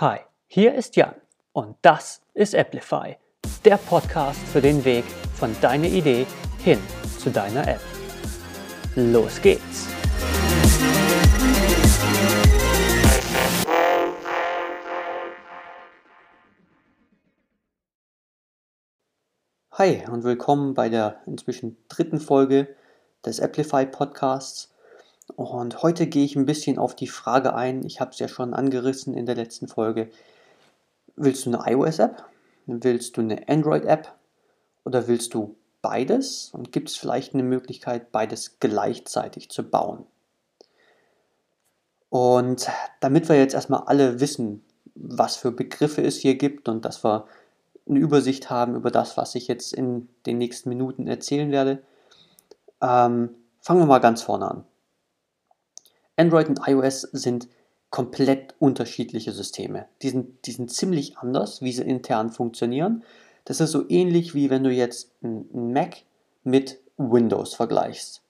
Hi, 0.00 0.20
hier 0.46 0.74
ist 0.76 0.96
Jan 0.96 1.14
und 1.52 1.76
das 1.82 2.22
ist 2.32 2.54
Applify, 2.54 3.18
der 3.66 3.76
Podcast 3.76 4.40
für 4.50 4.62
den 4.62 4.82
Weg 4.86 5.04
von 5.34 5.54
deiner 5.60 5.88
Idee 5.88 6.26
hin 6.64 6.78
zu 7.18 7.28
deiner 7.28 7.68
App. 7.68 7.82
Los 8.96 9.42
geht's! 9.42 9.88
Hi 19.72 20.02
und 20.10 20.24
willkommen 20.24 20.72
bei 20.72 20.88
der 20.88 21.20
inzwischen 21.26 21.76
dritten 21.90 22.20
Folge 22.20 22.74
des 23.26 23.38
Applify 23.38 23.84
Podcasts. 23.84 24.69
Und 25.36 25.82
heute 25.82 26.06
gehe 26.06 26.24
ich 26.24 26.36
ein 26.36 26.46
bisschen 26.46 26.78
auf 26.78 26.94
die 26.94 27.06
Frage 27.06 27.54
ein, 27.54 27.84
ich 27.84 28.00
habe 28.00 28.10
es 28.10 28.18
ja 28.18 28.28
schon 28.28 28.54
angerissen 28.54 29.14
in 29.14 29.26
der 29.26 29.34
letzten 29.34 29.68
Folge. 29.68 30.10
Willst 31.16 31.46
du 31.46 31.52
eine 31.52 31.70
iOS-App? 31.72 32.24
Willst 32.66 33.16
du 33.16 33.20
eine 33.20 33.48
Android-App? 33.48 34.12
Oder 34.84 35.08
willst 35.08 35.34
du 35.34 35.56
beides? 35.82 36.50
Und 36.52 36.72
gibt 36.72 36.88
es 36.88 36.96
vielleicht 36.96 37.34
eine 37.34 37.42
Möglichkeit, 37.42 38.12
beides 38.12 38.58
gleichzeitig 38.60 39.50
zu 39.50 39.62
bauen? 39.62 40.06
Und 42.08 42.68
damit 43.00 43.28
wir 43.28 43.36
jetzt 43.36 43.54
erstmal 43.54 43.84
alle 43.86 44.20
wissen, 44.20 44.64
was 44.94 45.36
für 45.36 45.52
Begriffe 45.52 46.02
es 46.02 46.16
hier 46.16 46.36
gibt 46.36 46.68
und 46.68 46.84
dass 46.84 47.04
wir 47.04 47.26
eine 47.88 47.98
Übersicht 47.98 48.50
haben 48.50 48.74
über 48.74 48.90
das, 48.90 49.16
was 49.16 49.34
ich 49.34 49.48
jetzt 49.48 49.72
in 49.72 50.08
den 50.26 50.38
nächsten 50.38 50.68
Minuten 50.68 51.06
erzählen 51.06 51.50
werde, 51.50 51.82
ähm, 52.82 53.30
fangen 53.60 53.80
wir 53.80 53.86
mal 53.86 53.98
ganz 54.00 54.22
vorne 54.22 54.50
an. 54.50 54.64
Android 56.20 56.48
und 56.48 56.60
iOS 56.66 57.00
sind 57.00 57.48
komplett 57.88 58.54
unterschiedliche 58.58 59.32
Systeme. 59.32 59.86
Die 60.02 60.10
sind, 60.10 60.46
die 60.46 60.52
sind 60.52 60.70
ziemlich 60.70 61.18
anders, 61.18 61.62
wie 61.62 61.72
sie 61.72 61.82
intern 61.82 62.30
funktionieren. 62.30 63.02
Das 63.46 63.60
ist 63.60 63.70
so 63.70 63.88
ähnlich 63.88 64.34
wie 64.34 64.50
wenn 64.50 64.62
du 64.62 64.70
jetzt 64.70 65.10
ein 65.22 65.72
Mac 65.72 66.02
mit 66.44 66.78
Windows 66.98 67.54
vergleichst. 67.54 68.22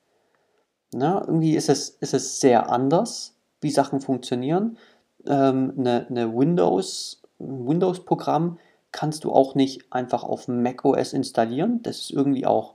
Na, 0.93 1.21
irgendwie 1.27 1.57
ist 1.57 1.69
es, 1.69 1.91
ist 1.91 2.15
es 2.15 2.41
sehr 2.41 2.71
anders, 2.71 3.35
wie 3.61 3.71
Sachen 3.71 4.01
funktionieren. 4.01 4.79
Ähm, 5.27 5.75
eine, 5.77 6.07
eine 6.09 6.35
Windows, 6.35 7.23
ein 7.39 7.69
Windows-Programm 7.69 8.59
kannst 8.93 9.25
du 9.25 9.33
auch 9.33 9.55
nicht 9.55 9.93
einfach 9.93 10.23
auf 10.23 10.49
macOS 10.49 11.13
installieren. 11.13 11.83
Das 11.83 11.99
ist 11.99 12.11
irgendwie 12.13 12.47
auch 12.47 12.75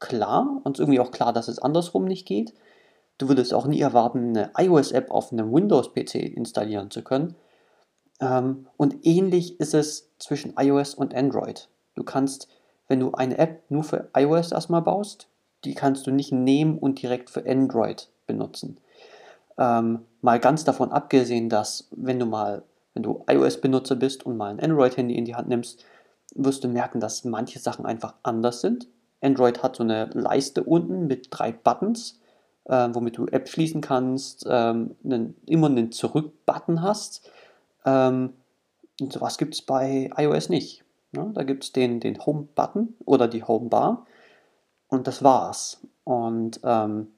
klar 0.00 0.60
und 0.64 0.76
ist 0.76 0.80
irgendwie 0.80 1.00
auch 1.00 1.10
klar, 1.10 1.32
dass 1.32 1.48
es 1.48 1.58
andersrum 1.58 2.06
nicht 2.06 2.26
geht. 2.26 2.54
Du 3.18 3.28
würdest 3.28 3.54
auch 3.54 3.66
nie 3.66 3.80
erwarten, 3.80 4.36
eine 4.36 4.50
iOS-App 4.56 5.10
auf 5.10 5.32
einem 5.32 5.52
Windows-PC 5.52 6.16
installieren 6.16 6.90
zu 6.90 7.02
können. 7.02 7.36
Ähm, 8.20 8.66
und 8.76 9.06
ähnlich 9.06 9.60
ist 9.60 9.74
es 9.74 10.10
zwischen 10.18 10.54
iOS 10.58 10.94
und 10.94 11.14
Android. 11.14 11.68
Du 11.94 12.02
kannst, 12.02 12.48
wenn 12.88 13.00
du 13.00 13.12
eine 13.12 13.38
App 13.38 13.62
nur 13.70 13.84
für 13.84 14.10
iOS 14.16 14.52
erstmal 14.52 14.82
baust, 14.82 15.28
die 15.64 15.74
kannst 15.74 16.06
du 16.06 16.10
nicht 16.10 16.32
nehmen 16.32 16.78
und 16.78 17.00
direkt 17.00 17.30
für 17.30 17.48
Android 17.48 18.08
benutzen. 18.26 18.78
Ähm, 19.56 20.00
mal 20.20 20.40
ganz 20.40 20.64
davon 20.64 20.90
abgesehen, 20.90 21.48
dass 21.48 21.88
wenn 21.92 22.18
du 22.18 22.26
mal, 22.26 22.62
wenn 22.94 23.04
du 23.04 23.24
iOS-Benutzer 23.28 23.96
bist 23.96 24.26
und 24.26 24.36
mal 24.36 24.50
ein 24.50 24.60
Android-Handy 24.60 25.14
in 25.14 25.24
die 25.24 25.36
Hand 25.36 25.48
nimmst, 25.48 25.84
wirst 26.34 26.64
du 26.64 26.68
merken, 26.68 27.00
dass 27.00 27.24
manche 27.24 27.60
Sachen 27.60 27.86
einfach 27.86 28.14
anders 28.22 28.60
sind. 28.60 28.88
Android 29.20 29.62
hat 29.62 29.76
so 29.76 29.84
eine 29.84 30.10
Leiste 30.12 30.64
unten 30.64 31.06
mit 31.06 31.28
drei 31.30 31.52
Buttons 31.52 32.20
äh, 32.66 32.88
womit 32.92 33.18
du 33.18 33.26
App 33.26 33.48
schließen 33.48 33.80
kannst, 33.80 34.46
ähm, 34.48 34.96
einen, 35.04 35.36
immer 35.46 35.66
einen 35.66 35.92
Zurück-Button 35.92 36.82
hast. 36.82 37.30
Ähm, 37.84 38.32
und 39.00 39.12
sowas 39.12 39.38
gibt 39.38 39.54
es 39.54 39.62
bei 39.62 40.10
iOS 40.16 40.48
nicht. 40.48 40.84
Ne? 41.12 41.30
Da 41.34 41.42
gibt 41.42 41.64
es 41.64 41.72
den, 41.72 42.00
den 42.00 42.24
Home-Button 42.24 42.94
oder 43.04 43.28
die 43.28 43.42
Home-Bar 43.42 44.06
und 44.88 45.06
das 45.06 45.22
war's. 45.22 45.80
Und 46.04 46.60
ähm, 46.64 47.08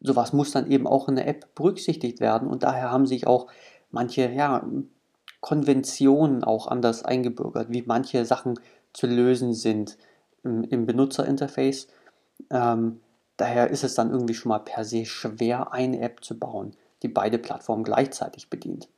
sowas 0.00 0.32
muss 0.32 0.52
dann 0.52 0.70
eben 0.70 0.86
auch 0.86 1.08
in 1.08 1.16
der 1.16 1.28
App 1.28 1.54
berücksichtigt 1.54 2.20
werden 2.20 2.48
und 2.48 2.62
daher 2.62 2.90
haben 2.90 3.06
sich 3.06 3.26
auch 3.26 3.46
manche 3.90 4.30
ja, 4.30 4.66
Konventionen 5.40 6.44
auch 6.44 6.66
anders 6.66 7.04
eingebürgert, 7.04 7.70
wie 7.70 7.82
manche 7.86 8.24
Sachen 8.24 8.58
zu 8.92 9.06
lösen 9.06 9.54
sind 9.54 9.98
im, 10.42 10.64
im 10.64 10.86
Benutzerinterface. 10.86 11.88
Ähm, 12.50 13.00
Daher 13.36 13.70
ist 13.70 13.84
es 13.84 13.94
dann 13.94 14.10
irgendwie 14.10 14.34
schon 14.34 14.50
mal 14.50 14.60
per 14.60 14.84
se 14.84 15.04
schwer, 15.04 15.72
eine 15.72 16.00
App 16.00 16.24
zu 16.24 16.38
bauen, 16.38 16.76
die 17.02 17.08
beide 17.08 17.38
Plattformen 17.38 17.84
gleichzeitig 17.84 18.48
bedient. 18.48 18.88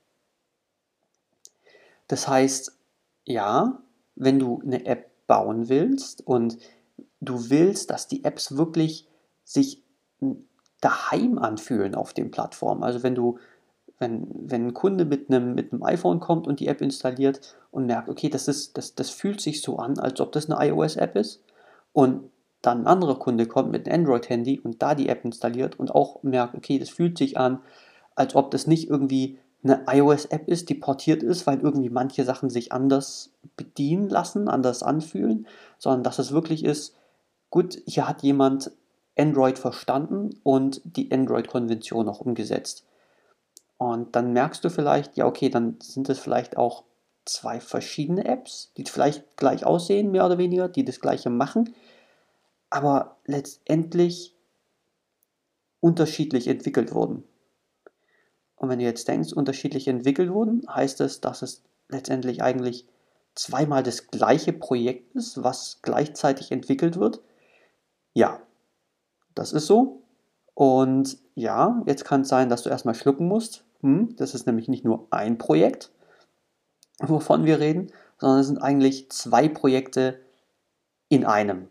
Das 2.09 2.29
heißt, 2.29 2.77
ja, 3.25 3.81
wenn 4.15 4.39
du 4.39 4.63
eine 4.65 4.87
App 4.87 5.11
bauen 5.27 5.69
willst 5.69 6.27
und 6.27 6.59
du 7.21 7.51
willst, 7.51 7.91
dass 7.91 8.09
die 8.09 8.25
Apps 8.25 8.57
wirklich 8.57 9.09
sich 9.45 9.83
daheim 10.81 11.39
anfühlen 11.39 11.95
auf 11.95 12.13
den 12.13 12.31
Plattformen. 12.31 12.85
Also 12.85 13.03
wenn 13.03 13.15
du, 13.15 13.39
wenn, 13.99 14.29
wenn 14.33 14.69
ein 14.69 14.75
Kunde 14.75 15.05
mit 15.05 15.31
einem, 15.31 15.55
mit 15.55 15.73
einem 15.73 15.83
iPhone 15.83 16.21
kommt 16.21 16.47
und 16.47 16.61
die 16.61 16.69
App 16.69 16.81
installiert 16.81 17.57
und 17.71 17.87
merkt, 17.87 18.09
okay, 18.09 18.29
das, 18.29 18.49
ist, 18.49 18.77
das, 18.77 18.95
das 18.95 19.11
fühlt 19.11 19.41
sich 19.41 19.63
so 19.63 19.79
an, 19.79 19.99
als 19.99 20.21
ob 20.21 20.33
das 20.33 20.51
eine 20.51 20.69
iOS-App 20.69 21.17
ist. 21.17 21.43
Und 21.93 22.31
dann 22.67 22.83
ein 22.83 22.87
anderer 22.87 23.19
Kunde 23.19 23.47
kommt 23.47 23.71
mit 23.71 23.89
einem 23.89 24.01
Android-Handy 24.01 24.61
und 24.61 24.83
da 24.83 24.95
die 24.95 25.09
App 25.09 25.25
installiert 25.25 25.79
und 25.79 25.95
auch 25.95 26.23
merkt, 26.23 26.55
okay, 26.55 26.79
das 26.79 26.91
fühlt 26.91 27.19
sich 27.19 27.39
an, 27.39 27.61
als 28.15 28.35
ob 28.35 28.51
das 28.51 28.67
nicht 28.67 28.89
irgendwie 28.89 29.39
eine 29.63 29.85
iOS-App 29.91 30.49
ist, 30.49 30.69
die 30.69 30.75
portiert 30.75 31.23
ist, 31.23 31.47
weil 31.47 31.61
irgendwie 31.61 31.91
manche 31.91 32.25
Sachen 32.25 32.51
sich 32.51 32.73
anders 32.73 33.31
bedienen 33.57 34.09
lassen, 34.09 34.49
anders 34.49 34.83
anfühlen, 34.83 35.47
sondern 35.79 36.03
dass 36.03 36.19
es 36.19 36.33
wirklich 36.33 36.65
ist, 36.65 36.95
gut, 37.51 37.79
hier 37.87 38.09
hat 38.09 38.23
jemand 38.23 38.71
Android 39.19 39.59
verstanden 39.59 40.39
und 40.43 40.81
die 40.85 41.11
Android-Konvention 41.11 42.09
auch 42.09 42.21
umgesetzt. 42.21 42.85
Und 43.79 44.15
dann 44.17 44.33
merkst 44.33 44.65
du 44.65 44.71
vielleicht, 44.71 45.17
ja, 45.17 45.27
okay, 45.27 45.49
dann 45.49 45.77
sind 45.81 46.09
es 46.09 46.19
vielleicht 46.19 46.57
auch 46.57 46.85
zwei 47.25 47.61
verschiedene 47.61 48.25
Apps, 48.25 48.73
die 48.77 48.85
vielleicht 48.85 49.37
gleich 49.37 49.67
aussehen, 49.67 50.13
mehr 50.13 50.25
oder 50.25 50.39
weniger, 50.39 50.69
die 50.69 50.85
das 50.85 51.01
gleiche 51.01 51.29
machen, 51.29 51.75
aber 52.71 53.17
letztendlich 53.25 54.35
unterschiedlich 55.81 56.49
entwickelt 56.49 56.93
wurden. 56.95 57.23
Und 58.57 58.69
wenn 58.69 58.79
du 58.79 58.85
jetzt 58.85 59.07
denkst, 59.07 59.33
unterschiedlich 59.33 59.87
entwickelt 59.87 60.31
wurden, 60.31 60.63
heißt 60.69 61.01
es, 61.03 61.21
dass 61.21 61.43
es 61.43 61.63
letztendlich 61.89 62.43
eigentlich 62.43 62.87
zweimal 63.35 63.83
das 63.83 64.09
gleiche 64.09 64.53
Projekt 64.53 65.15
ist, 65.15 65.43
was 65.43 65.81
gleichzeitig 65.83 66.51
entwickelt 66.51 66.99
wird? 66.99 67.21
Ja, 68.15 68.41
das 69.35 69.53
ist 69.53 69.67
so. 69.67 70.03
Und 70.55 71.19
ja, 71.35 71.83
jetzt 71.87 72.07
kann 72.07 72.23
es 72.23 72.29
sein, 72.29 72.49
dass 72.49 72.63
du 72.63 72.71
erstmal 72.71 72.95
schlucken 72.95 73.29
musst. 73.29 73.65
Hm, 73.83 74.17
das 74.17 74.35
ist 74.35 74.47
nämlich 74.47 74.69
nicht 74.69 74.85
nur 74.85 75.07
ein 75.11 75.37
Projekt, 75.37 75.91
wovon 76.99 77.45
wir 77.45 77.61
reden, 77.61 77.93
sondern 78.19 78.41
es 78.41 78.47
sind 78.47 78.59
eigentlich 78.59 79.11
zwei 79.11 79.49
Projekte 79.49 80.19
in 81.11 81.27
einem. 81.27 81.69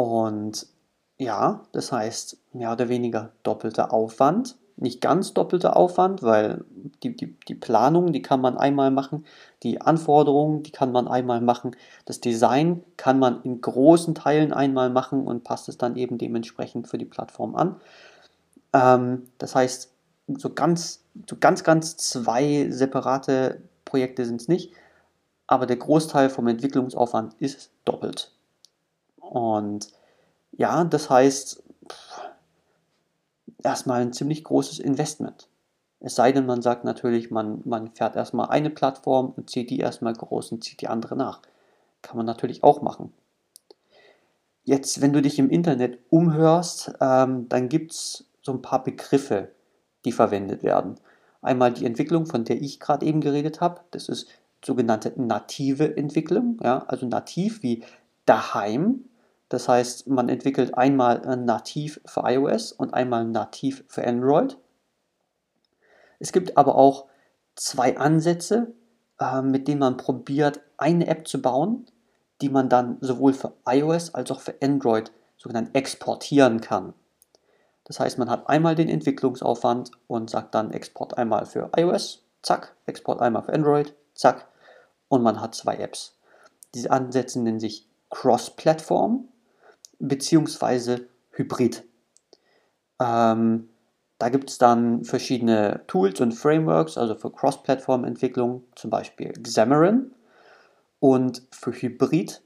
Und 0.00 0.66
ja, 1.18 1.62
das 1.72 1.92
heißt 1.92 2.38
mehr 2.54 2.72
oder 2.72 2.88
weniger 2.88 3.32
doppelter 3.42 3.92
Aufwand. 3.92 4.56
Nicht 4.76 5.02
ganz 5.02 5.34
doppelter 5.34 5.76
Aufwand, 5.76 6.22
weil 6.22 6.64
die, 7.02 7.14
die, 7.14 7.36
die 7.46 7.54
Planung, 7.54 8.12
die 8.12 8.22
kann 8.22 8.40
man 8.40 8.56
einmal 8.56 8.90
machen, 8.90 9.26
die 9.62 9.82
Anforderungen, 9.82 10.62
die 10.62 10.70
kann 10.70 10.90
man 10.90 11.06
einmal 11.06 11.42
machen, 11.42 11.76
das 12.06 12.20
Design 12.20 12.82
kann 12.96 13.18
man 13.18 13.42
in 13.42 13.60
großen 13.60 14.14
Teilen 14.14 14.54
einmal 14.54 14.88
machen 14.88 15.26
und 15.26 15.44
passt 15.44 15.68
es 15.68 15.76
dann 15.76 15.96
eben 15.96 16.16
dementsprechend 16.16 16.88
für 16.88 16.96
die 16.96 17.04
Plattform 17.04 17.54
an. 17.56 17.76
Ähm, 18.72 19.26
das 19.36 19.54
heißt, 19.54 19.92
so 20.38 20.48
ganz, 20.54 21.04
so 21.28 21.36
ganz, 21.38 21.62
ganz 21.62 21.98
zwei 21.98 22.70
separate 22.70 23.60
Projekte 23.84 24.24
sind 24.24 24.40
es 24.40 24.48
nicht, 24.48 24.72
aber 25.46 25.66
der 25.66 25.76
Großteil 25.76 26.30
vom 26.30 26.48
Entwicklungsaufwand 26.48 27.34
ist 27.38 27.70
doppelt. 27.84 28.32
Und 29.30 29.88
ja, 30.50 30.82
das 30.82 31.08
heißt, 31.08 31.62
erstmal 33.62 34.02
ein 34.02 34.12
ziemlich 34.12 34.42
großes 34.42 34.80
Investment. 34.80 35.48
Es 36.00 36.16
sei 36.16 36.32
denn, 36.32 36.46
man 36.46 36.62
sagt 36.62 36.84
natürlich, 36.84 37.30
man, 37.30 37.60
man 37.64 37.92
fährt 37.92 38.16
erstmal 38.16 38.48
eine 38.48 38.70
Plattform 38.70 39.32
und 39.36 39.48
zieht 39.48 39.70
die 39.70 39.78
erstmal 39.78 40.14
groß 40.14 40.50
und 40.50 40.64
zieht 40.64 40.80
die 40.80 40.88
andere 40.88 41.14
nach. 41.14 41.42
Kann 42.02 42.16
man 42.16 42.26
natürlich 42.26 42.64
auch 42.64 42.82
machen. 42.82 43.12
Jetzt, 44.64 45.00
wenn 45.00 45.12
du 45.12 45.22
dich 45.22 45.38
im 45.38 45.48
Internet 45.48 45.98
umhörst, 46.08 46.92
ähm, 47.00 47.48
dann 47.48 47.68
gibt 47.68 47.92
es 47.92 48.24
so 48.42 48.52
ein 48.52 48.62
paar 48.62 48.82
Begriffe, 48.82 49.52
die 50.04 50.12
verwendet 50.12 50.64
werden. 50.64 50.96
Einmal 51.40 51.72
die 51.72 51.86
Entwicklung, 51.86 52.26
von 52.26 52.44
der 52.44 52.60
ich 52.60 52.80
gerade 52.80 53.06
eben 53.06 53.20
geredet 53.20 53.60
habe. 53.60 53.82
Das 53.92 54.08
ist 54.08 54.28
sogenannte 54.64 55.12
native 55.16 55.96
Entwicklung. 55.96 56.58
Ja? 56.62 56.80
Also 56.88 57.06
nativ 57.06 57.62
wie 57.62 57.84
daheim, 58.26 59.04
das 59.50 59.68
heißt, 59.68 60.06
man 60.06 60.28
entwickelt 60.28 60.78
einmal 60.78 61.20
nativ 61.36 62.00
für 62.06 62.22
iOS 62.24 62.70
und 62.70 62.94
einmal 62.94 63.24
nativ 63.24 63.84
für 63.88 64.06
Android. 64.06 64.56
Es 66.20 66.30
gibt 66.30 66.56
aber 66.56 66.76
auch 66.76 67.06
zwei 67.56 67.98
Ansätze, 67.98 68.72
äh, 69.18 69.42
mit 69.42 69.66
denen 69.66 69.80
man 69.80 69.96
probiert, 69.96 70.60
eine 70.76 71.08
App 71.08 71.26
zu 71.26 71.42
bauen, 71.42 71.86
die 72.40 72.48
man 72.48 72.68
dann 72.68 72.98
sowohl 73.00 73.32
für 73.32 73.52
iOS 73.68 74.14
als 74.14 74.30
auch 74.30 74.40
für 74.40 74.54
Android 74.62 75.10
sogenannt 75.36 75.74
exportieren 75.74 76.60
kann. 76.60 76.94
Das 77.84 77.98
heißt, 77.98 78.18
man 78.18 78.30
hat 78.30 78.48
einmal 78.48 78.76
den 78.76 78.88
Entwicklungsaufwand 78.88 79.90
und 80.06 80.30
sagt 80.30 80.54
dann 80.54 80.72
Export 80.72 81.18
einmal 81.18 81.44
für 81.44 81.70
iOS, 81.76 82.22
zack, 82.42 82.76
Export 82.86 83.20
einmal 83.20 83.42
für 83.42 83.52
Android, 83.52 83.96
zack, 84.14 84.46
und 85.08 85.24
man 85.24 85.40
hat 85.40 85.56
zwei 85.56 85.74
Apps. 85.76 86.16
Diese 86.72 86.92
Ansätze 86.92 87.40
nennen 87.40 87.58
sich 87.58 87.88
Cross-Plattform 88.10 89.26
bzw. 90.00 91.02
Hybrid. 91.30 91.84
Ähm, 93.00 93.68
da 94.18 94.28
gibt 94.28 94.50
es 94.50 94.58
dann 94.58 95.04
verschiedene 95.04 95.82
Tools 95.86 96.20
und 96.20 96.32
Frameworks, 96.32 96.98
also 96.98 97.14
für 97.14 97.32
Cross-Plattform-Entwicklung, 97.32 98.64
zum 98.74 98.90
Beispiel 98.90 99.32
Xamarin. 99.32 100.12
Und 100.98 101.42
für 101.50 101.72
Hybrid, 101.72 102.42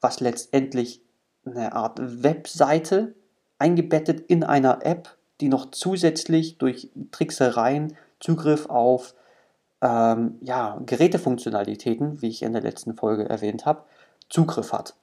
was 0.00 0.18
letztendlich 0.18 1.00
eine 1.44 1.74
Art 1.74 1.98
Webseite 2.00 3.14
eingebettet 3.58 4.20
in 4.28 4.42
einer 4.42 4.84
App, 4.84 5.16
die 5.40 5.48
noch 5.48 5.70
zusätzlich 5.70 6.58
durch 6.58 6.90
Tricksereien 7.12 7.96
Zugriff 8.18 8.66
auf 8.66 9.14
ähm, 9.80 10.38
ja, 10.40 10.80
Gerätefunktionalitäten, 10.84 12.22
wie 12.22 12.28
ich 12.28 12.42
in 12.42 12.52
der 12.52 12.62
letzten 12.62 12.94
Folge 12.94 13.28
erwähnt 13.28 13.66
habe, 13.66 13.84
Zugriff 14.28 14.72
hat. 14.72 14.94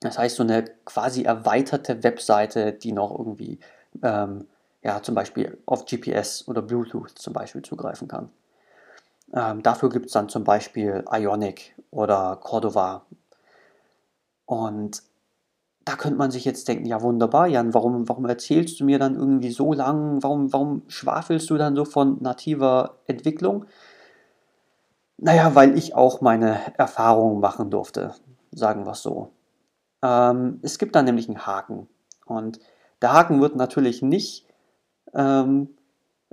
Das 0.00 0.18
heißt, 0.18 0.36
so 0.36 0.42
eine 0.42 0.64
quasi 0.84 1.22
erweiterte 1.22 2.02
Webseite, 2.02 2.72
die 2.72 2.92
noch 2.92 3.16
irgendwie 3.18 3.58
ähm, 4.02 4.46
ja, 4.82 5.02
zum 5.02 5.14
Beispiel 5.14 5.58
auf 5.66 5.84
GPS 5.84 6.48
oder 6.48 6.62
Bluetooth 6.62 7.10
zum 7.10 7.32
Beispiel 7.32 7.62
zugreifen 7.62 8.08
kann. 8.08 8.30
Ähm, 9.34 9.62
dafür 9.62 9.90
gibt 9.90 10.06
es 10.06 10.12
dann 10.12 10.28
zum 10.28 10.44
Beispiel 10.44 11.04
Ionic 11.10 11.74
oder 11.90 12.38
Cordova. 12.42 13.04
Und 14.46 15.02
da 15.84 15.96
könnte 15.96 16.18
man 16.18 16.30
sich 16.30 16.44
jetzt 16.44 16.66
denken, 16.68 16.86
ja 16.86 17.02
wunderbar, 17.02 17.46
Jan, 17.46 17.74
warum, 17.74 18.08
warum 18.08 18.26
erzählst 18.26 18.80
du 18.80 18.84
mir 18.84 18.98
dann 18.98 19.14
irgendwie 19.14 19.50
so 19.50 19.72
lang, 19.72 20.22
warum, 20.22 20.52
warum 20.52 20.82
schwafelst 20.88 21.48
du 21.50 21.56
dann 21.56 21.76
so 21.76 21.84
von 21.84 22.18
nativer 22.20 22.96
Entwicklung? 23.06 23.66
Naja, 25.18 25.54
weil 25.54 25.76
ich 25.76 25.94
auch 25.94 26.20
meine 26.22 26.58
Erfahrungen 26.78 27.40
machen 27.40 27.70
durfte, 27.70 28.14
sagen 28.52 28.86
wir 28.86 28.92
es 28.92 29.02
so. 29.02 29.30
Ähm, 30.02 30.60
es 30.62 30.78
gibt 30.78 30.94
da 30.94 31.02
nämlich 31.02 31.28
einen 31.28 31.46
Haken. 31.46 31.88
Und 32.26 32.60
der 33.02 33.12
Haken 33.12 33.40
wird 33.40 33.56
natürlich 33.56 34.02
nicht 34.02 34.46
ähm, 35.14 35.68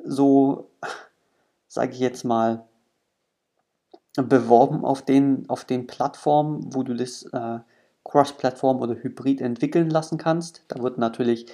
so, 0.03 0.69
sage 1.67 1.93
ich 1.93 1.99
jetzt 1.99 2.23
mal, 2.23 2.65
beworben 4.15 4.83
auf 4.83 5.03
den, 5.03 5.47
auf 5.47 5.63
den 5.65 5.85
Plattformen, 5.87 6.73
wo 6.73 6.83
du 6.83 6.95
das 6.95 7.23
äh, 7.33 7.59
Cross-Plattform 8.03 8.81
oder 8.81 8.95
Hybrid 8.95 9.41
entwickeln 9.41 9.89
lassen 9.89 10.17
kannst. 10.17 10.63
Da 10.69 10.81
wird 10.81 10.97
natürlich 10.97 11.45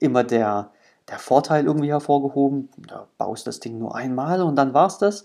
immer 0.00 0.24
der, 0.24 0.70
der 1.08 1.18
Vorteil 1.18 1.66
irgendwie 1.66 1.90
hervorgehoben. 1.90 2.70
Da 2.88 3.06
baust 3.18 3.46
das 3.46 3.60
Ding 3.60 3.78
nur 3.78 3.94
einmal 3.94 4.42
und 4.42 4.56
dann 4.56 4.74
war 4.74 4.86
es 4.86 4.98
das. 4.98 5.24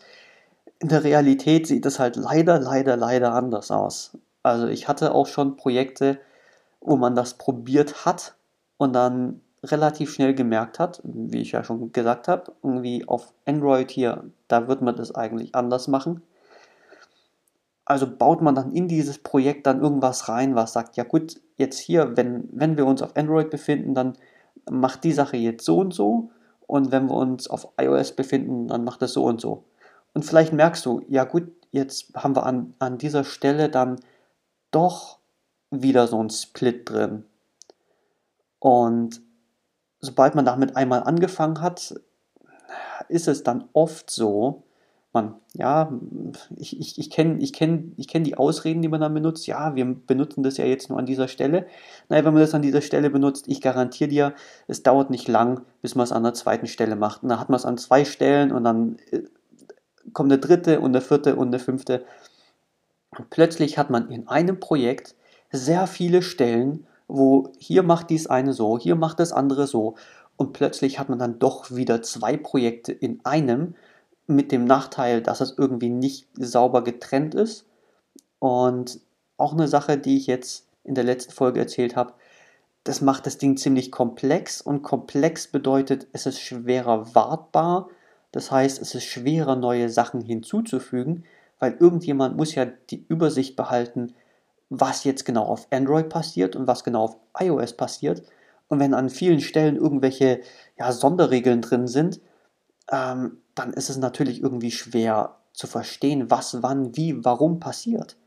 In 0.79 0.89
der 0.89 1.03
Realität 1.03 1.65
sieht 1.67 1.85
es 1.85 1.99
halt 1.99 2.15
leider, 2.15 2.59
leider, 2.59 2.97
leider 2.97 3.33
anders 3.33 3.71
aus. 3.71 4.17
Also 4.43 4.67
ich 4.67 4.87
hatte 4.87 5.15
auch 5.15 5.27
schon 5.27 5.55
Projekte, 5.55 6.19
wo 6.83 6.95
man 6.97 7.15
das 7.15 7.35
probiert 7.35 8.05
hat 8.05 8.35
und 8.77 8.93
dann 8.93 9.41
relativ 9.63 10.13
schnell 10.13 10.33
gemerkt 10.33 10.79
hat, 10.79 11.01
wie 11.03 11.41
ich 11.41 11.53
ja 11.53 11.63
schon 11.63 11.91
gesagt 11.91 12.27
habe, 12.27 12.51
irgendwie 12.61 13.07
auf 13.07 13.33
Android 13.45 13.89
hier, 13.91 14.25
da 14.47 14.67
wird 14.67 14.81
man 14.81 14.95
das 14.95 15.15
eigentlich 15.15 15.55
anders 15.55 15.87
machen 15.87 16.21
also 17.85 18.07
baut 18.07 18.41
man 18.41 18.55
dann 18.55 18.71
in 18.71 18.87
dieses 18.87 19.17
Projekt 19.17 19.67
dann 19.67 19.81
irgendwas 19.81 20.29
rein, 20.29 20.55
was 20.55 20.73
sagt, 20.73 20.95
ja 20.95 21.03
gut, 21.03 21.41
jetzt 21.57 21.79
hier, 21.79 22.15
wenn, 22.15 22.47
wenn 22.51 22.77
wir 22.77 22.85
uns 22.85 23.01
auf 23.01 23.15
Android 23.15 23.49
befinden, 23.49 23.93
dann 23.93 24.13
macht 24.69 25.03
die 25.03 25.11
Sache 25.11 25.37
jetzt 25.37 25.65
so 25.65 25.79
und 25.79 25.93
so. 25.93 26.29
Und 26.65 26.91
wenn 26.91 27.09
wir 27.09 27.15
uns 27.15 27.49
auf 27.49 27.67
iOS 27.79 28.13
befinden, 28.13 28.67
dann 28.67 28.83
macht 28.83 29.01
das 29.01 29.13
so 29.13 29.25
und 29.25 29.41
so. 29.41 29.65
Und 30.13 30.23
vielleicht 30.23 30.53
merkst 30.53 30.85
du, 30.85 31.01
ja 31.09 31.25
gut, 31.25 31.51
jetzt 31.71 32.13
haben 32.15 32.35
wir 32.35 32.45
an, 32.45 32.73
an 32.79 32.97
dieser 32.97 33.23
Stelle 33.23 33.69
dann 33.69 33.99
doch 34.71 35.19
wieder 35.81 36.07
so 36.07 36.21
ein 36.21 36.29
Split 36.29 36.89
drin. 36.89 37.25
Und 38.59 39.21
sobald 39.99 40.35
man 40.35 40.45
damit 40.45 40.75
einmal 40.75 41.03
angefangen 41.03 41.61
hat, 41.61 41.95
ist 43.09 43.27
es 43.27 43.43
dann 43.43 43.65
oft 43.73 44.09
so, 44.09 44.63
man, 45.13 45.35
ja, 45.53 45.91
ich, 46.55 46.79
ich, 46.79 46.97
ich 46.97 47.09
kenne 47.11 47.37
ich 47.39 47.53
kenn, 47.53 47.93
ich 47.97 48.07
kenn 48.07 48.23
die 48.23 48.35
Ausreden, 48.35 48.81
die 48.81 48.87
man 48.87 48.99
dann 48.99 49.13
benutzt. 49.13 49.45
Ja, 49.45 49.75
wir 49.75 49.85
benutzen 49.85 50.41
das 50.41 50.57
ja 50.57 50.65
jetzt 50.65 50.89
nur 50.89 50.97
an 50.97 51.05
dieser 51.05 51.27
Stelle. 51.27 51.67
Naja, 52.09 52.25
wenn 52.25 52.33
man 52.33 52.41
das 52.41 52.55
an 52.55 52.63
dieser 52.63 52.81
Stelle 52.81 53.11
benutzt, 53.11 53.47
ich 53.47 53.61
garantiere 53.61 54.09
dir, 54.09 54.33
es 54.67 54.81
dauert 54.81 55.11
nicht 55.11 55.27
lang, 55.27 55.61
bis 55.81 55.93
man 55.93 56.05
es 56.05 56.11
an 56.11 56.23
der 56.23 56.33
zweiten 56.33 56.67
Stelle 56.67 56.95
macht. 56.95 57.21
Und 57.21 57.29
dann 57.29 57.39
hat 57.39 57.49
man 57.49 57.57
es 57.57 57.65
an 57.65 57.77
zwei 57.77 58.05
Stellen 58.05 58.51
und 58.51 58.63
dann 58.63 58.97
äh, 59.11 59.21
kommt 60.13 60.31
eine 60.31 60.39
dritte 60.39 60.79
und 60.79 60.91
eine 60.91 61.01
vierte 61.01 61.35
und 61.35 61.47
eine 61.47 61.59
fünfte. 61.59 62.03
Und 63.11 63.29
plötzlich 63.29 63.77
hat 63.77 63.91
man 63.91 64.09
in 64.09 64.27
einem 64.27 64.59
Projekt 64.59 65.15
sehr 65.53 65.87
viele 65.87 66.21
Stellen, 66.21 66.85
wo 67.07 67.53
hier 67.59 67.83
macht 67.83 68.09
dies 68.09 68.27
eine 68.27 68.53
so, 68.53 68.77
hier 68.77 68.95
macht 68.95 69.19
das 69.19 69.31
andere 69.31 69.67
so. 69.67 69.95
Und 70.35 70.51
plötzlich 70.51 70.99
hat 70.99 71.09
man 71.09 71.19
dann 71.19 71.39
doch 71.39 71.71
wieder 71.71 72.01
zwei 72.01 72.35
Projekte 72.35 72.91
in 72.91 73.21
einem 73.23 73.75
mit 74.25 74.51
dem 74.51 74.65
Nachteil, 74.65 75.21
dass 75.21 75.41
es 75.41 75.55
irgendwie 75.57 75.89
nicht 75.89 76.27
sauber 76.33 76.83
getrennt 76.83 77.35
ist. 77.35 77.65
Und 78.39 78.99
auch 79.37 79.53
eine 79.53 79.67
Sache, 79.67 79.97
die 79.97 80.17
ich 80.17 80.27
jetzt 80.27 80.67
in 80.83 80.95
der 80.95 81.03
letzten 81.03 81.33
Folge 81.33 81.59
erzählt 81.59 81.95
habe, 81.95 82.13
das 82.83 82.99
macht 83.01 83.25
das 83.25 83.37
Ding 83.37 83.55
ziemlich 83.55 83.91
komplex 83.91 84.59
und 84.59 84.81
komplex 84.81 85.47
bedeutet, 85.47 86.07
es 86.11 86.25
ist 86.25 86.41
schwerer 86.41 87.13
wartbar. 87.15 87.89
Das 88.31 88.51
heißt, 88.51 88.81
es 88.81 88.95
ist 88.95 89.05
schwerer, 89.05 89.55
neue 89.55 89.87
Sachen 89.87 90.19
hinzuzufügen, 90.19 91.23
weil 91.59 91.77
irgendjemand 91.79 92.35
muss 92.35 92.55
ja 92.55 92.65
die 92.65 93.05
Übersicht 93.07 93.55
behalten, 93.55 94.13
was 94.79 95.03
jetzt 95.03 95.25
genau 95.25 95.43
auf 95.43 95.67
Android 95.71 96.09
passiert 96.09 96.55
und 96.55 96.67
was 96.67 96.83
genau 96.83 97.03
auf 97.03 97.17
iOS 97.39 97.73
passiert. 97.73 98.23
Und 98.67 98.79
wenn 98.79 98.93
an 98.93 99.09
vielen 99.09 99.39
Stellen 99.39 99.75
irgendwelche 99.75 100.41
ja, 100.77 100.91
Sonderregeln 100.91 101.61
drin 101.61 101.87
sind, 101.87 102.19
ähm, 102.91 103.37
dann 103.55 103.73
ist 103.73 103.89
es 103.89 103.97
natürlich 103.97 104.41
irgendwie 104.41 104.71
schwer 104.71 105.37
zu 105.53 105.67
verstehen, 105.67 106.31
was, 106.31 106.63
wann, 106.63 106.95
wie, 106.95 107.23
warum 107.23 107.59
passiert. 107.59 108.17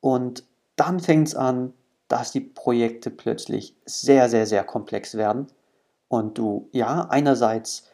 Und 0.00 0.44
dann 0.76 0.98
fängt 1.00 1.28
es 1.28 1.34
an, 1.34 1.74
dass 2.08 2.32
die 2.32 2.40
Projekte 2.40 3.10
plötzlich 3.10 3.76
sehr, 3.84 4.28
sehr, 4.30 4.46
sehr 4.46 4.64
komplex 4.64 5.14
werden 5.14 5.48
und 6.08 6.38
du 6.38 6.68
ja 6.72 7.06
einerseits 7.10 7.84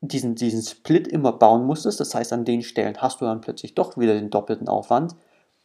diesen, 0.00 0.34
diesen 0.34 0.62
Split 0.62 1.06
immer 1.06 1.32
bauen 1.32 1.66
musstest, 1.66 2.00
das 2.00 2.14
heißt 2.14 2.32
an 2.32 2.46
den 2.46 2.62
Stellen 2.62 2.96
hast 2.98 3.20
du 3.20 3.26
dann 3.26 3.42
plötzlich 3.42 3.74
doch 3.74 3.98
wieder 3.98 4.14
den 4.14 4.30
doppelten 4.30 4.66
Aufwand, 4.66 5.14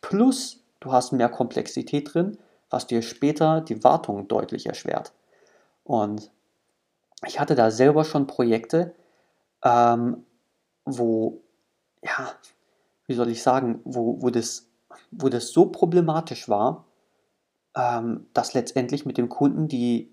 plus 0.01 0.64
du 0.85 0.91
hast 0.91 1.11
mehr 1.11 1.29
Komplexität 1.29 2.13
drin, 2.13 2.37
was 2.69 2.85
dir 2.85 3.01
später 3.01 3.61
die 3.61 3.83
Wartung 3.83 4.27
deutlich 4.27 4.67
erschwert. 4.67 5.13
Und 5.83 6.31
ich 7.25 7.39
hatte 7.39 7.55
da 7.55 7.71
selber 7.71 8.03
schon 8.03 8.27
Projekte, 8.27 8.93
ähm, 9.63 10.25
wo, 10.85 11.41
ja, 12.03 12.31
wie 13.07 13.15
soll 13.15 13.29
ich 13.29 13.41
sagen, 13.41 13.81
wo, 13.83 14.21
wo, 14.21 14.29
das, 14.29 14.67
wo 15.09 15.29
das 15.29 15.49
so 15.49 15.65
problematisch 15.67 16.47
war, 16.49 16.85
ähm, 17.75 18.27
dass 18.33 18.53
letztendlich 18.53 19.05
mit 19.05 19.17
dem 19.17 19.29
Kunden, 19.29 19.67
die, 19.67 20.11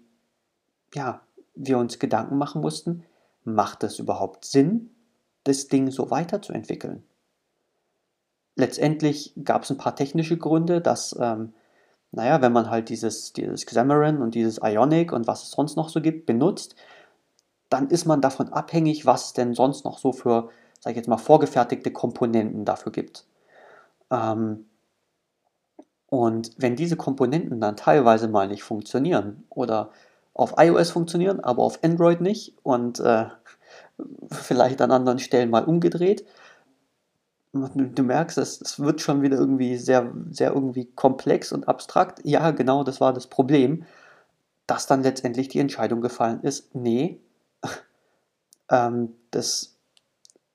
ja, 0.94 1.20
wir 1.54 1.76
uns 1.76 1.98
Gedanken 1.98 2.38
machen 2.38 2.62
mussten, 2.62 3.04
macht 3.44 3.84
es 3.84 3.98
überhaupt 3.98 4.46
Sinn, 4.46 4.90
das 5.44 5.68
Ding 5.68 5.90
so 5.90 6.10
weiterzuentwickeln? 6.10 7.04
Letztendlich 8.54 9.32
gab 9.44 9.62
es 9.62 9.70
ein 9.70 9.78
paar 9.78 9.96
technische 9.96 10.36
Gründe, 10.36 10.80
dass, 10.80 11.16
ähm, 11.18 11.54
naja, 12.10 12.42
wenn 12.42 12.52
man 12.52 12.70
halt 12.70 12.88
dieses, 12.90 13.32
dieses 13.32 13.64
Xamarin 13.66 14.20
und 14.20 14.34
dieses 14.34 14.60
Ionic 14.62 15.12
und 15.12 15.26
was 15.26 15.44
es 15.44 15.50
sonst 15.52 15.76
noch 15.76 15.88
so 15.88 16.00
gibt, 16.00 16.26
benutzt, 16.26 16.76
dann 17.70 17.88
ist 17.88 18.04
man 18.04 18.20
davon 18.20 18.52
abhängig, 18.52 19.06
was 19.06 19.26
es 19.26 19.32
denn 19.32 19.54
sonst 19.54 19.84
noch 19.84 19.98
so 19.98 20.12
für, 20.12 20.50
sage 20.80 20.92
ich 20.92 20.96
jetzt 20.96 21.08
mal, 21.08 21.16
vorgefertigte 21.16 21.90
Komponenten 21.90 22.66
dafür 22.66 22.92
gibt. 22.92 23.24
Ähm, 24.10 24.66
und 26.06 26.50
wenn 26.58 26.76
diese 26.76 26.96
Komponenten 26.96 27.58
dann 27.58 27.76
teilweise 27.76 28.28
mal 28.28 28.46
nicht 28.46 28.62
funktionieren 28.62 29.44
oder 29.48 29.90
auf 30.34 30.54
iOS 30.58 30.90
funktionieren, 30.90 31.40
aber 31.40 31.62
auf 31.62 31.82
Android 31.82 32.20
nicht 32.20 32.54
und 32.62 33.00
äh, 33.00 33.26
vielleicht 34.30 34.82
an 34.82 34.90
anderen 34.90 35.18
Stellen 35.18 35.48
mal 35.48 35.64
umgedreht, 35.64 36.26
du 37.52 38.02
merkst, 38.02 38.38
es, 38.38 38.78
wird 38.78 39.00
schon 39.00 39.22
wieder 39.22 39.36
irgendwie 39.36 39.76
sehr, 39.76 40.12
sehr 40.30 40.52
irgendwie 40.52 40.86
komplex 40.86 41.52
und 41.52 41.68
abstrakt. 41.68 42.20
Ja, 42.24 42.50
genau, 42.50 42.82
das 42.82 43.00
war 43.00 43.12
das 43.12 43.26
Problem, 43.26 43.84
dass 44.66 44.86
dann 44.86 45.02
letztendlich 45.02 45.48
die 45.48 45.58
Entscheidung 45.58 46.00
gefallen 46.00 46.40
ist, 46.42 46.74
nee, 46.74 47.20
ähm, 48.70 49.14
das, 49.30 49.76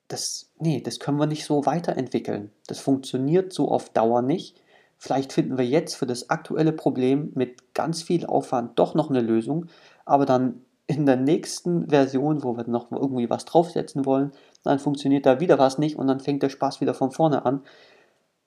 das, 0.08 0.50
nee, 0.58 0.80
das 0.80 0.98
können 0.98 1.18
wir 1.18 1.26
nicht 1.26 1.44
so 1.44 1.66
weiterentwickeln. 1.66 2.50
Das 2.66 2.80
funktioniert 2.80 3.52
so 3.52 3.70
auf 3.70 3.90
Dauer 3.90 4.22
nicht. 4.22 4.60
Vielleicht 4.96 5.32
finden 5.32 5.56
wir 5.56 5.66
jetzt 5.66 5.94
für 5.94 6.06
das 6.06 6.30
aktuelle 6.30 6.72
Problem 6.72 7.30
mit 7.34 7.74
ganz 7.74 8.02
viel 8.02 8.26
Aufwand 8.26 8.76
doch 8.78 8.94
noch 8.94 9.10
eine 9.10 9.20
Lösung, 9.20 9.66
aber 10.04 10.26
dann 10.26 10.64
in 10.88 11.04
der 11.04 11.16
nächsten 11.16 11.90
Version, 11.90 12.42
wo 12.42 12.56
wir 12.56 12.66
noch 12.66 12.90
irgendwie 12.90 13.28
was 13.28 13.44
draufsetzen 13.44 14.06
wollen, 14.06 14.32
dann 14.64 14.78
funktioniert 14.78 15.26
da 15.26 15.38
wieder 15.38 15.58
was 15.58 15.78
nicht 15.78 15.96
und 15.96 16.08
dann 16.08 16.18
fängt 16.18 16.42
der 16.42 16.48
Spaß 16.48 16.80
wieder 16.80 16.94
von 16.94 17.10
vorne 17.10 17.44
an, 17.44 17.62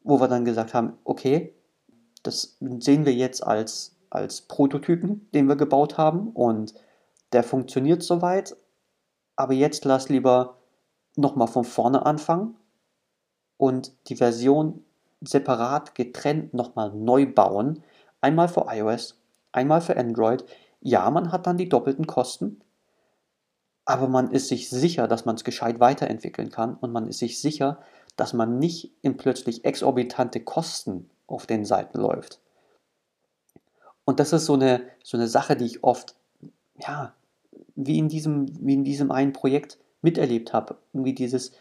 wo 0.03 0.19
wir 0.19 0.27
dann 0.27 0.43
gesagt 0.43 0.73
haben, 0.73 0.97
okay, 1.03 1.53
das 2.23 2.57
sehen 2.59 3.05
wir 3.05 3.13
jetzt 3.13 3.45
als, 3.45 3.95
als 4.09 4.41
Prototypen, 4.41 5.29
den 5.33 5.47
wir 5.47 5.55
gebaut 5.55 5.99
haben 5.99 6.31
und 6.31 6.73
der 7.31 7.43
funktioniert 7.43 8.01
soweit, 8.01 8.57
aber 9.35 9.53
jetzt 9.53 9.85
lass 9.85 10.09
lieber 10.09 10.57
nochmal 11.15 11.47
von 11.47 11.63
vorne 11.63 12.05
anfangen 12.07 12.55
und 13.57 13.93
die 14.07 14.15
Version 14.15 14.83
separat 15.21 15.93
getrennt 15.93 16.55
nochmal 16.55 16.91
neu 16.91 17.31
bauen. 17.31 17.83
Einmal 18.19 18.47
für 18.47 18.65
iOS, 18.67 19.19
einmal 19.51 19.81
für 19.81 19.95
Android. 19.95 20.43
Ja, 20.81 21.09
man 21.11 21.31
hat 21.31 21.47
dann 21.47 21.57
die 21.57 21.69
doppelten 21.69 22.07
Kosten, 22.07 22.61
aber 23.85 24.07
man 24.07 24.31
ist 24.31 24.47
sich 24.47 24.69
sicher, 24.69 25.07
dass 25.07 25.25
man 25.25 25.35
es 25.35 25.43
gescheit 25.43 25.79
weiterentwickeln 25.79 26.49
kann 26.49 26.75
und 26.75 26.91
man 26.91 27.07
ist 27.07 27.19
sich 27.19 27.39
sicher, 27.39 27.79
dass 28.15 28.33
man 28.33 28.59
nicht 28.59 28.91
in 29.01 29.17
plötzlich 29.17 29.63
exorbitante 29.63 30.39
Kosten 30.39 31.09
auf 31.27 31.45
den 31.45 31.65
Seiten 31.65 31.99
läuft. 31.99 32.39
Und 34.05 34.19
das 34.19 34.33
ist 34.33 34.45
so 34.45 34.53
eine, 34.53 34.81
so 35.03 35.17
eine 35.17 35.27
Sache, 35.27 35.55
die 35.55 35.65
ich 35.65 35.83
oft, 35.83 36.15
ja, 36.77 37.13
wie 37.75 37.97
in 37.97 38.09
diesem, 38.09 38.47
wie 38.65 38.73
in 38.73 38.83
diesem 38.83 39.11
einen 39.11 39.33
Projekt 39.33 39.77
miterlebt 40.01 40.51
habe. 40.53 40.77
Irgendwie 40.93 41.13
dieses 41.13 41.53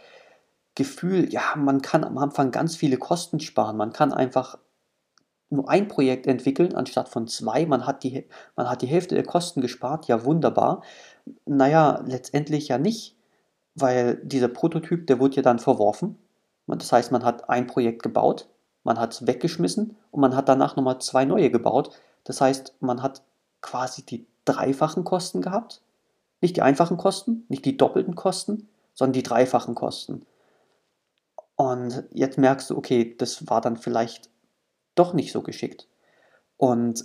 Gefühl, 0.74 1.32
ja, 1.32 1.54
man 1.56 1.82
kann 1.82 2.04
am 2.04 2.18
Anfang 2.18 2.50
ganz 2.50 2.76
viele 2.76 2.96
Kosten 2.96 3.40
sparen. 3.40 3.76
Man 3.76 3.92
kann 3.92 4.12
einfach 4.12 4.58
nur 5.50 5.68
ein 5.68 5.88
Projekt 5.88 6.26
entwickeln 6.26 6.74
anstatt 6.74 7.08
von 7.08 7.26
zwei. 7.26 7.66
Man 7.66 7.86
hat 7.86 8.02
die, 8.04 8.26
man 8.56 8.68
hat 8.68 8.82
die 8.82 8.86
Hälfte 8.86 9.14
der 9.14 9.24
Kosten 9.24 9.60
gespart. 9.60 10.06
Ja, 10.06 10.24
wunderbar. 10.24 10.82
Naja, 11.46 12.02
letztendlich 12.06 12.68
ja 12.68 12.78
nicht, 12.78 13.16
weil 13.74 14.16
dieser 14.22 14.48
Prototyp, 14.48 15.06
der 15.06 15.20
wurde 15.20 15.36
ja 15.36 15.42
dann 15.42 15.58
verworfen. 15.58 16.16
Das 16.66 16.92
heißt, 16.92 17.10
man 17.10 17.24
hat 17.24 17.48
ein 17.50 17.66
Projekt 17.66 18.02
gebaut, 18.02 18.48
man 18.84 18.98
hat 18.98 19.12
es 19.12 19.26
weggeschmissen 19.26 19.96
und 20.12 20.20
man 20.20 20.36
hat 20.36 20.48
danach 20.48 20.76
nochmal 20.76 21.00
zwei 21.00 21.24
neue 21.24 21.50
gebaut. 21.50 21.90
Das 22.22 22.40
heißt, 22.40 22.74
man 22.80 23.02
hat 23.02 23.22
quasi 23.60 24.06
die 24.06 24.26
dreifachen 24.44 25.02
Kosten 25.02 25.42
gehabt 25.42 25.82
nicht 26.40 26.56
die 26.56 26.62
einfachen 26.62 26.96
Kosten, 26.96 27.44
nicht 27.48 27.64
die 27.64 27.76
doppelten 27.76 28.14
Kosten, 28.14 28.68
sondern 28.94 29.12
die 29.12 29.22
dreifachen 29.22 29.74
Kosten. 29.74 30.26
Und 31.56 32.04
jetzt 32.12 32.38
merkst 32.38 32.70
du, 32.70 32.76
okay, 32.76 33.14
das 33.16 33.48
war 33.48 33.60
dann 33.60 33.76
vielleicht 33.76 34.30
doch 35.00 35.14
nicht 35.14 35.32
so 35.32 35.42
geschickt. 35.42 35.88
Und 36.56 37.04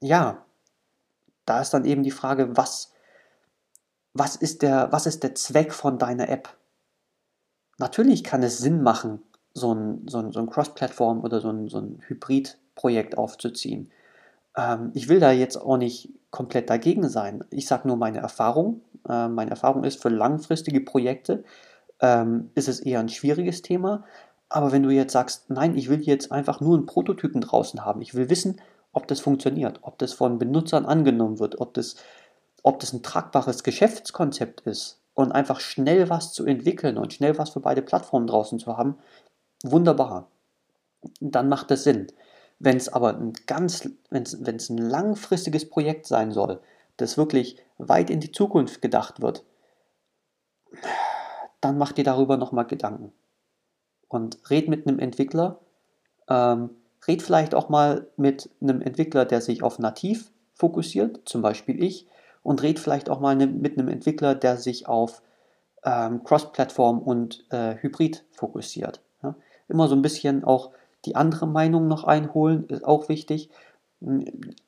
ja, 0.00 0.44
da 1.44 1.60
ist 1.60 1.74
dann 1.74 1.84
eben 1.84 2.02
die 2.02 2.10
Frage, 2.10 2.56
was, 2.56 2.92
was, 4.14 4.36
ist, 4.36 4.62
der, 4.62 4.92
was 4.92 5.06
ist 5.06 5.22
der 5.22 5.34
Zweck 5.34 5.72
von 5.72 5.98
deiner 5.98 6.28
App? 6.28 6.56
Natürlich 7.78 8.22
kann 8.22 8.42
es 8.42 8.58
Sinn 8.58 8.82
machen, 8.82 9.22
so 9.52 9.74
ein, 9.74 10.06
so 10.08 10.18
ein, 10.18 10.32
so 10.32 10.38
ein 10.38 10.48
Cross-Plattform 10.48 11.24
oder 11.24 11.40
so 11.40 11.50
ein, 11.50 11.68
so 11.68 11.78
ein 11.78 12.00
Hybrid-Projekt 12.06 13.18
aufzuziehen. 13.18 13.90
Ähm, 14.56 14.92
ich 14.94 15.08
will 15.08 15.18
da 15.18 15.32
jetzt 15.32 15.56
auch 15.56 15.76
nicht 15.76 16.10
komplett 16.30 16.70
dagegen 16.70 17.08
sein. 17.08 17.44
Ich 17.50 17.66
sage 17.66 17.88
nur 17.88 17.96
meine 17.96 18.18
Erfahrung. 18.18 18.82
Äh, 19.08 19.28
meine 19.28 19.50
Erfahrung 19.50 19.82
ist, 19.84 20.00
für 20.00 20.08
langfristige 20.08 20.80
Projekte 20.80 21.42
ähm, 22.00 22.50
ist 22.54 22.68
es 22.68 22.80
eher 22.80 23.00
ein 23.00 23.08
schwieriges 23.08 23.62
Thema. 23.62 24.04
Aber 24.52 24.70
wenn 24.70 24.82
du 24.82 24.90
jetzt 24.90 25.14
sagst, 25.14 25.48
nein, 25.48 25.78
ich 25.78 25.88
will 25.88 26.02
jetzt 26.02 26.30
einfach 26.30 26.60
nur 26.60 26.76
einen 26.76 26.84
Prototypen 26.84 27.40
draußen 27.40 27.86
haben, 27.86 28.02
ich 28.02 28.14
will 28.14 28.28
wissen, 28.28 28.60
ob 28.92 29.08
das 29.08 29.18
funktioniert, 29.18 29.78
ob 29.80 29.98
das 29.98 30.12
von 30.12 30.38
Benutzern 30.38 30.84
angenommen 30.84 31.38
wird, 31.38 31.58
ob 31.58 31.72
das, 31.72 31.96
ob 32.62 32.78
das 32.78 32.92
ein 32.92 33.02
tragbares 33.02 33.62
Geschäftskonzept 33.62 34.60
ist 34.60 35.00
und 35.14 35.32
einfach 35.32 35.58
schnell 35.58 36.10
was 36.10 36.34
zu 36.34 36.44
entwickeln 36.44 36.98
und 36.98 37.14
schnell 37.14 37.38
was 37.38 37.48
für 37.48 37.60
beide 37.60 37.80
Plattformen 37.80 38.26
draußen 38.26 38.58
zu 38.58 38.76
haben, 38.76 38.98
wunderbar. 39.64 40.28
Dann 41.20 41.48
macht 41.48 41.70
das 41.70 41.84
Sinn. 41.84 42.08
Wenn 42.58 42.76
es 42.76 42.90
aber 42.90 43.16
ein 43.16 43.32
ganz, 43.46 43.88
wenn 44.10 44.24
es 44.24 44.68
ein 44.68 44.76
langfristiges 44.76 45.70
Projekt 45.70 46.06
sein 46.06 46.30
soll, 46.30 46.60
das 46.98 47.16
wirklich 47.16 47.56
weit 47.78 48.10
in 48.10 48.20
die 48.20 48.32
Zukunft 48.32 48.82
gedacht 48.82 49.22
wird, 49.22 49.46
dann 51.62 51.78
mach 51.78 51.92
dir 51.92 52.04
darüber 52.04 52.36
nochmal 52.36 52.66
Gedanken. 52.66 53.14
Und 54.12 54.38
red 54.50 54.68
mit 54.68 54.86
einem 54.86 54.98
Entwickler, 54.98 55.58
ähm, 56.28 56.68
red 57.08 57.22
vielleicht 57.22 57.54
auch 57.54 57.70
mal 57.70 58.06
mit 58.18 58.50
einem 58.60 58.82
Entwickler, 58.82 59.24
der 59.24 59.40
sich 59.40 59.62
auf 59.62 59.78
nativ 59.78 60.30
fokussiert, 60.54 61.22
zum 61.24 61.40
Beispiel 61.40 61.82
ich, 61.82 62.06
und 62.42 62.62
red 62.62 62.78
vielleicht 62.78 63.08
auch 63.08 63.20
mal 63.20 63.34
ne, 63.34 63.46
mit 63.46 63.78
einem 63.78 63.88
Entwickler, 63.88 64.34
der 64.34 64.58
sich 64.58 64.86
auf 64.86 65.22
ähm, 65.82 66.24
Cross-Plattform 66.24 66.98
und 66.98 67.46
äh, 67.50 67.76
Hybrid 67.80 68.26
fokussiert. 68.32 69.00
Ja? 69.22 69.34
Immer 69.68 69.88
so 69.88 69.94
ein 69.94 70.02
bisschen 70.02 70.44
auch 70.44 70.72
die 71.06 71.16
andere 71.16 71.46
Meinung 71.46 71.88
noch 71.88 72.04
einholen, 72.04 72.66
ist 72.68 72.84
auch 72.84 73.08
wichtig. 73.08 73.48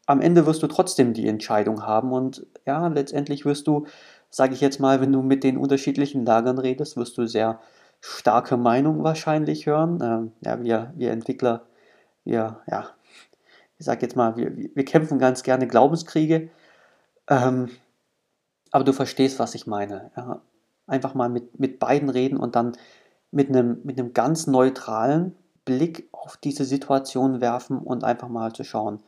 Am 0.06 0.22
Ende 0.22 0.46
wirst 0.46 0.62
du 0.62 0.68
trotzdem 0.68 1.12
die 1.12 1.28
Entscheidung 1.28 1.84
haben 1.84 2.12
und 2.12 2.46
ja, 2.64 2.88
letztendlich 2.88 3.44
wirst 3.44 3.66
du, 3.66 3.84
sage 4.30 4.54
ich 4.54 4.62
jetzt 4.62 4.80
mal, 4.80 5.02
wenn 5.02 5.12
du 5.12 5.20
mit 5.20 5.44
den 5.44 5.58
unterschiedlichen 5.58 6.24
Lagern 6.24 6.56
redest, 6.56 6.96
wirst 6.96 7.18
du 7.18 7.26
sehr 7.26 7.60
starke 8.06 8.58
Meinungen 8.58 9.02
wahrscheinlich 9.02 9.64
hören. 9.64 9.98
Ähm, 10.02 10.32
ja, 10.42 10.62
wir, 10.62 10.92
wir 10.94 11.10
Entwickler, 11.10 11.62
wir, 12.24 12.60
ja, 12.70 12.90
ich 13.78 13.86
sage 13.86 14.02
jetzt 14.02 14.14
mal, 14.14 14.36
wir, 14.36 14.54
wir 14.54 14.84
kämpfen 14.84 15.18
ganz 15.18 15.42
gerne 15.42 15.66
Glaubenskriege. 15.66 16.50
Ähm, 17.28 17.70
aber 18.70 18.84
du 18.84 18.92
verstehst, 18.92 19.38
was 19.38 19.54
ich 19.54 19.66
meine. 19.66 20.10
Ja. 20.16 20.42
Einfach 20.86 21.14
mal 21.14 21.30
mit, 21.30 21.58
mit 21.58 21.78
beiden 21.78 22.10
reden 22.10 22.36
und 22.36 22.56
dann 22.56 22.76
mit 23.30 23.48
einem, 23.48 23.80
mit 23.84 23.98
einem 23.98 24.12
ganz 24.12 24.46
neutralen, 24.46 25.34
Blick 25.64 26.10
auf 26.12 26.36
diese 26.36 26.66
Situation 26.66 27.40
werfen 27.40 27.78
und 27.78 28.04
einfach 28.04 28.28
mal 28.28 28.52
zu 28.52 28.64
schauen, 28.64 29.02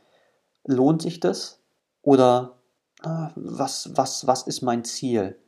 lohnt 0.64 1.02
sich 1.02 1.20
das 1.20 1.60
oder 2.00 2.56
äh, 3.04 3.28
was, 3.34 3.90
was, 3.94 4.26
was 4.26 4.44
ist 4.44 4.62
mein 4.62 4.84
Ziel? 4.84 5.38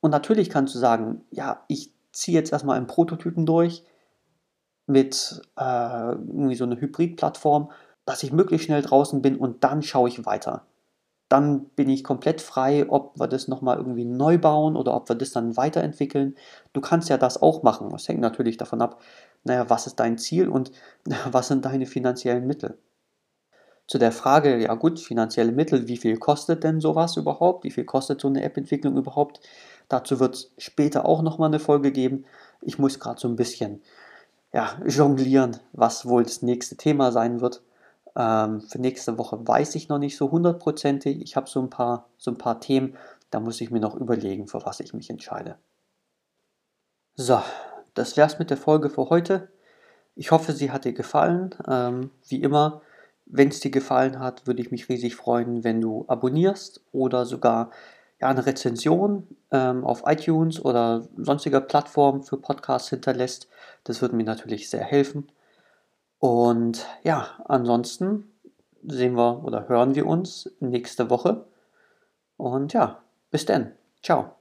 Und 0.00 0.10
natürlich 0.10 0.50
kannst 0.50 0.74
du 0.74 0.80
sagen, 0.80 1.24
ja, 1.30 1.62
ich 1.68 1.92
ziehe 2.18 2.36
jetzt 2.36 2.52
erstmal 2.52 2.76
einen 2.76 2.86
Prototypen 2.86 3.46
durch 3.46 3.84
mit 4.86 5.42
äh, 5.56 6.12
irgendwie 6.12 6.54
so 6.54 6.64
einer 6.64 6.80
Hybrid-Plattform, 6.80 7.70
dass 8.06 8.22
ich 8.22 8.32
möglichst 8.32 8.66
schnell 8.66 8.82
draußen 8.82 9.22
bin 9.22 9.36
und 9.36 9.62
dann 9.64 9.82
schaue 9.82 10.08
ich 10.08 10.24
weiter. 10.24 10.66
Dann 11.28 11.66
bin 11.70 11.90
ich 11.90 12.04
komplett 12.04 12.40
frei, 12.40 12.86
ob 12.88 13.20
wir 13.20 13.28
das 13.28 13.48
nochmal 13.48 13.76
irgendwie 13.76 14.06
neu 14.06 14.38
bauen 14.38 14.76
oder 14.76 14.94
ob 14.94 15.10
wir 15.10 15.16
das 15.16 15.30
dann 15.30 15.58
weiterentwickeln. 15.58 16.36
Du 16.72 16.80
kannst 16.80 17.10
ja 17.10 17.18
das 17.18 17.42
auch 17.42 17.62
machen. 17.62 17.90
Das 17.90 18.08
hängt 18.08 18.20
natürlich 18.20 18.56
davon 18.56 18.80
ab, 18.80 19.00
naja, 19.44 19.68
was 19.68 19.86
ist 19.86 20.00
dein 20.00 20.16
Ziel 20.16 20.48
und 20.48 20.72
was 21.30 21.48
sind 21.48 21.64
deine 21.66 21.86
finanziellen 21.86 22.46
Mittel? 22.46 22.78
Zu 23.86 23.98
der 23.98 24.12
Frage, 24.12 24.58
ja 24.58 24.74
gut, 24.74 25.00
finanzielle 25.00 25.52
Mittel, 25.52 25.88
wie 25.88 25.96
viel 25.96 26.18
kostet 26.18 26.62
denn 26.62 26.80
sowas 26.80 27.16
überhaupt? 27.16 27.64
Wie 27.64 27.70
viel 27.70 27.84
kostet 27.84 28.20
so 28.20 28.28
eine 28.28 28.42
App-Entwicklung 28.42 28.96
überhaupt? 28.98 29.40
Dazu 29.88 30.20
wird 30.20 30.34
es 30.34 30.52
später 30.58 31.06
auch 31.06 31.22
nochmal 31.22 31.48
eine 31.48 31.60
Folge 31.60 31.92
geben. 31.92 32.24
Ich 32.60 32.78
muss 32.78 33.00
gerade 33.00 33.20
so 33.20 33.28
ein 33.28 33.36
bisschen 33.36 33.82
ja, 34.52 34.78
jonglieren, 34.86 35.58
was 35.72 36.06
wohl 36.06 36.22
das 36.22 36.42
nächste 36.42 36.76
Thema 36.76 37.12
sein 37.12 37.40
wird. 37.40 37.62
Ähm, 38.16 38.60
für 38.60 38.80
nächste 38.80 39.18
Woche 39.18 39.46
weiß 39.46 39.74
ich 39.74 39.88
noch 39.88 39.98
nicht 39.98 40.16
so 40.16 40.30
hundertprozentig. 40.30 41.22
Ich 41.22 41.36
habe 41.36 41.48
so 41.48 41.60
ein 41.60 41.70
paar, 41.70 42.08
so 42.18 42.30
ein 42.30 42.38
paar 42.38 42.60
Themen, 42.60 42.96
da 43.30 43.40
muss 43.40 43.60
ich 43.60 43.70
mir 43.70 43.80
noch 43.80 43.94
überlegen, 43.94 44.48
für 44.48 44.64
was 44.64 44.80
ich 44.80 44.94
mich 44.94 45.10
entscheide. 45.10 45.56
So, 47.14 47.42
das 47.94 48.16
wär's 48.16 48.38
mit 48.38 48.50
der 48.50 48.56
Folge 48.56 48.90
für 48.90 49.10
heute. 49.10 49.48
Ich 50.14 50.30
hoffe, 50.30 50.52
sie 50.52 50.70
hat 50.70 50.84
dir 50.84 50.92
gefallen. 50.92 51.54
Ähm, 51.66 52.10
wie 52.28 52.42
immer, 52.42 52.82
wenn 53.26 53.48
es 53.48 53.60
dir 53.60 53.70
gefallen 53.70 54.18
hat, 54.18 54.46
würde 54.46 54.62
ich 54.62 54.70
mich 54.70 54.88
riesig 54.88 55.16
freuen, 55.16 55.62
wenn 55.62 55.80
du 55.80 56.04
abonnierst 56.08 56.82
oder 56.92 57.26
sogar 57.26 57.70
ja, 58.20 58.28
eine 58.28 58.46
Rezension 58.46 59.26
ähm, 59.50 59.84
auf 59.84 60.02
iTunes 60.06 60.64
oder 60.64 61.08
sonstiger 61.16 61.60
Plattform 61.60 62.22
für 62.22 62.36
Podcasts 62.36 62.90
hinterlässt. 62.90 63.48
Das 63.84 64.02
würde 64.02 64.16
mir 64.16 64.24
natürlich 64.24 64.68
sehr 64.70 64.84
helfen. 64.84 65.30
Und 66.18 66.86
ja, 67.04 67.28
ansonsten 67.44 68.32
sehen 68.82 69.14
wir 69.14 69.44
oder 69.44 69.68
hören 69.68 69.94
wir 69.94 70.06
uns 70.06 70.50
nächste 70.60 71.10
Woche. 71.10 71.46
Und 72.36 72.72
ja, 72.72 73.02
bis 73.30 73.44
dann. 73.46 73.72
Ciao. 74.02 74.37